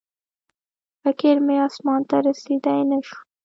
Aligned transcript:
فکر 1.01 1.35
مې 1.45 1.55
اسمان 1.67 2.01
ته 2.09 2.15
رسېدی 2.25 2.79
نه 2.89 2.97
شو 3.07 3.19